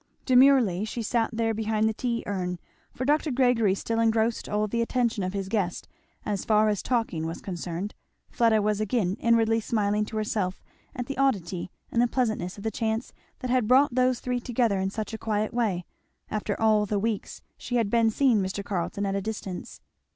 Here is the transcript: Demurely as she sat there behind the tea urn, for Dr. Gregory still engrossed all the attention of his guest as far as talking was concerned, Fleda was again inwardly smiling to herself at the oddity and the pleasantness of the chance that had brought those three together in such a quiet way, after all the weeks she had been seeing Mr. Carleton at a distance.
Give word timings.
Demurely 0.25 0.81
as 0.81 0.89
she 0.89 1.03
sat 1.03 1.29
there 1.31 1.53
behind 1.53 1.87
the 1.87 1.93
tea 1.93 2.23
urn, 2.25 2.57
for 2.91 3.05
Dr. 3.05 3.29
Gregory 3.29 3.75
still 3.75 3.99
engrossed 3.99 4.49
all 4.49 4.65
the 4.67 4.81
attention 4.81 5.21
of 5.21 5.33
his 5.33 5.47
guest 5.47 5.87
as 6.25 6.43
far 6.43 6.69
as 6.69 6.81
talking 6.81 7.27
was 7.27 7.39
concerned, 7.39 7.93
Fleda 8.31 8.63
was 8.63 8.81
again 8.81 9.15
inwardly 9.19 9.59
smiling 9.59 10.03
to 10.05 10.17
herself 10.17 10.63
at 10.95 11.05
the 11.05 11.19
oddity 11.19 11.69
and 11.91 12.01
the 12.01 12.07
pleasantness 12.07 12.57
of 12.57 12.63
the 12.63 12.71
chance 12.71 13.13
that 13.41 13.51
had 13.51 13.67
brought 13.67 13.93
those 13.93 14.19
three 14.19 14.39
together 14.39 14.79
in 14.79 14.89
such 14.89 15.13
a 15.13 15.19
quiet 15.19 15.53
way, 15.53 15.85
after 16.31 16.59
all 16.59 16.87
the 16.87 16.97
weeks 16.97 17.43
she 17.55 17.75
had 17.75 17.91
been 17.91 18.09
seeing 18.09 18.41
Mr. 18.41 18.65
Carleton 18.65 19.05
at 19.05 19.13
a 19.13 19.21
distance. 19.21 19.81